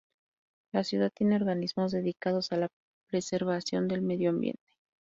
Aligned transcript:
La 0.73 0.83
ciudad 0.83 1.11
tiene 1.13 1.35
organismos 1.35 1.91
dedicados 1.91 2.51
a 2.51 2.57
la 2.57 2.69
preservación 3.11 3.87
del 3.87 4.01
medio 4.01 4.31
ambiente. 4.31 4.71